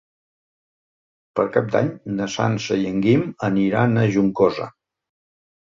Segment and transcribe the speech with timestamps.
[1.39, 4.71] Per Cap d'Any na Sança i en Guim aniran a Juncosa.